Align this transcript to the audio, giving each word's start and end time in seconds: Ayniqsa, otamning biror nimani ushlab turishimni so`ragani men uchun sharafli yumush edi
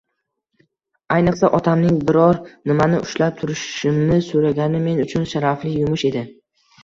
Ayniqsa, 1.15 1.49
otamning 1.57 1.99
biror 2.07 2.39
nimani 2.71 3.01
ushlab 3.07 3.37
turishimni 3.41 4.19
so`ragani 4.29 4.81
men 4.87 5.03
uchun 5.07 5.27
sharafli 5.35 5.75
yumush 5.77 6.07
edi 6.13 6.25